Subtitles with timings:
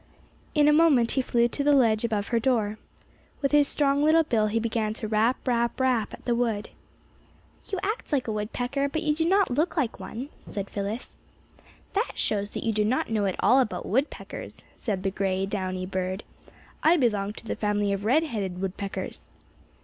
[0.55, 2.79] In a moment he flew to the ledge above her door.
[3.39, 6.69] With his strong little bill he began to rap, rap, rap at the wood.
[7.71, 11.17] "You act like a woodpecker, but you do not look like one," said Phyllis.
[11.93, 16.23] "That shows that you do not know all about woodpeckers," said the gray, downy bird.
[16.81, 19.27] "I belong to the family of red headed woodpeckers."